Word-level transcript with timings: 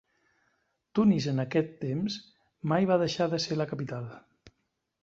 Tunis 0.99 1.27
en 1.33 1.43
aquest 1.43 1.77
temps 1.83 2.17
mai 2.73 2.89
va 2.95 2.99
deixar 3.05 3.31
de 3.37 3.43
ser 3.47 3.61
la 3.63 3.71
capital. 3.75 4.11